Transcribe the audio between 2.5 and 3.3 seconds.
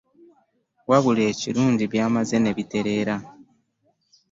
bitereera.